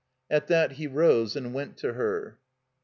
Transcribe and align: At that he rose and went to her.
At 0.31 0.47
that 0.47 0.71
he 0.71 0.87
rose 0.87 1.35
and 1.35 1.53
went 1.53 1.77
to 1.77 1.93
her. 1.93 2.39